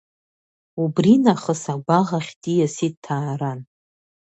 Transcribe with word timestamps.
Убри 0.83 1.13
нахыс 1.23 1.63
агәаӷ 1.73 2.09
ахь 2.17 2.31
диасит 2.41 2.95
Ҭааран. 3.03 3.59